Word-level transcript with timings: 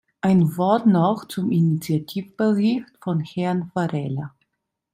Ein 0.21 0.57
Wort 0.57 0.87
noch 0.87 1.27
zum 1.27 1.51
Initiativbericht 1.51 2.85
von 3.01 3.19
Herrn 3.19 3.69
Varela. 3.75 4.33